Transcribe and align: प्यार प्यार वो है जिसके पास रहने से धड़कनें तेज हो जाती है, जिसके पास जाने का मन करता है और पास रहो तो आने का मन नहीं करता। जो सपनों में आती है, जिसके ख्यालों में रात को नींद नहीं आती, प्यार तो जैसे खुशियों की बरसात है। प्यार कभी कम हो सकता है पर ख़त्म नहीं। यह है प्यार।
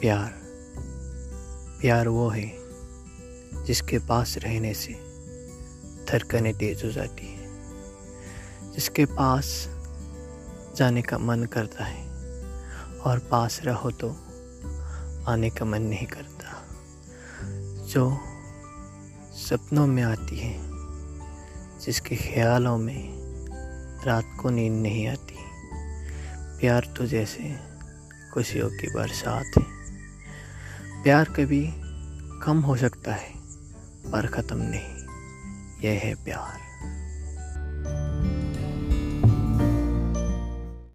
प्यार 0.00 0.34
प्यार 1.80 2.08
वो 2.08 2.28
है 2.28 2.52
जिसके 3.64 3.98
पास 3.98 4.36
रहने 4.38 4.74
से 4.74 4.92
धड़कनें 6.10 6.54
तेज 6.54 6.84
हो 6.84 6.90
जाती 6.90 7.26
है, 7.26 8.72
जिसके 8.72 9.04
पास 9.04 9.68
जाने 10.76 11.02
का 11.02 11.18
मन 11.18 11.44
करता 11.44 11.84
है 11.84 12.04
और 13.00 13.18
पास 13.18 13.60
रहो 13.64 13.90
तो 13.90 14.10
आने 15.28 15.50
का 15.50 15.64
मन 15.64 15.82
नहीं 15.82 16.06
करता। 16.06 16.56
जो 17.84 18.18
सपनों 19.36 19.86
में 19.86 20.02
आती 20.02 20.38
है, 20.38 20.54
जिसके 21.80 22.16
ख्यालों 22.16 22.78
में 22.78 23.16
रात 24.06 24.36
को 24.42 24.50
नींद 24.50 24.82
नहीं 24.82 25.06
आती, 25.08 25.36
प्यार 26.60 26.94
तो 26.96 27.06
जैसे 27.06 27.58
खुशियों 28.34 28.70
की 28.70 28.94
बरसात 28.94 29.58
है। 29.58 29.79
प्यार 31.02 31.24
कभी 31.24 31.72
कम 32.42 32.60
हो 32.60 32.76
सकता 32.76 33.12
है 33.14 33.32
पर 34.12 34.26
ख़त्म 34.26 34.56
नहीं। 34.60 34.96
यह 35.84 36.00
है 36.04 36.14
प्यार। 36.14 36.59